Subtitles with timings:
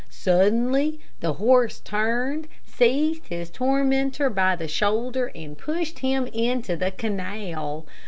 [0.09, 6.89] Suddenly the horse turned, seized his tormentor by the shoulder, and pushed him into the
[6.89, 7.85] canal.